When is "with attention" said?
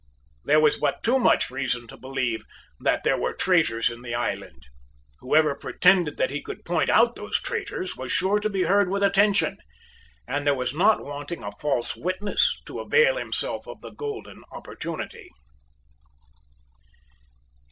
8.89-9.57